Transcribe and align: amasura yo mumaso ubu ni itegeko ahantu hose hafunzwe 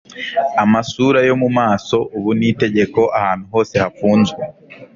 amasura 0.63 1.19
yo 1.29 1.35
mumaso 1.41 1.97
ubu 2.15 2.29
ni 2.37 2.45
itegeko 2.51 3.01
ahantu 3.17 3.45
hose 3.53 3.73
hafunzwe 3.83 4.41